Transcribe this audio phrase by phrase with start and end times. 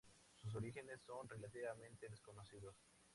[0.41, 2.75] Sus orígenes son relativamente desconocidos.